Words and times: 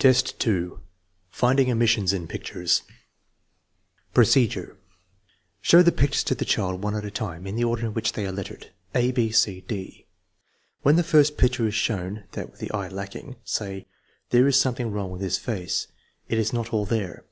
VI, 0.00 0.14
2. 0.14 0.80
Finding 1.28 1.70
omissions 1.70 2.14
in 2.14 2.26
pictures 2.26 2.82
Procedure. 4.14 4.78
Show 5.60 5.82
the 5.82 5.92
pictures 5.92 6.24
to 6.24 6.34
the 6.34 6.46
child 6.46 6.82
one 6.82 6.94
at 6.96 7.04
a 7.04 7.10
time 7.10 7.46
in 7.46 7.56
the 7.56 7.64
order 7.64 7.84
in 7.84 7.92
which 7.92 8.12
they 8.14 8.24
are 8.26 8.32
lettered, 8.32 8.70
a, 8.94 9.12
6, 9.12 9.38
c, 9.38 9.60
d. 9.68 10.06
When 10.80 10.96
the 10.96 11.02
first 11.04 11.36
picture 11.36 11.66
is 11.66 11.74
shown 11.74 12.24
(that 12.32 12.50
with 12.50 12.60
the 12.60 12.70
eye 12.72 12.88
lacking), 12.88 13.36
say: 13.44 13.86
There 14.30 14.46
is 14.48 14.58
something 14.58 14.90
wrong 14.90 15.10
with 15.10 15.20
this 15.20 15.36
face. 15.36 15.88
It 16.26 16.38
is 16.38 16.54
not 16.54 16.72
all 16.72 16.86
there. 16.86 17.26